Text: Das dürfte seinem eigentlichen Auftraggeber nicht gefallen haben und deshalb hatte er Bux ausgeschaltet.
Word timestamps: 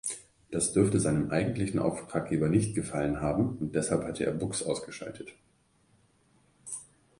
Das 0.49 0.73
dürfte 0.73 0.99
seinem 0.99 1.29
eigentlichen 1.29 1.77
Auftraggeber 1.79 2.49
nicht 2.49 2.73
gefallen 2.73 3.21
haben 3.21 3.57
und 3.59 3.75
deshalb 3.75 4.03
hatte 4.03 4.25
er 4.25 4.31
Bux 4.31 4.63
ausgeschaltet. 4.63 5.35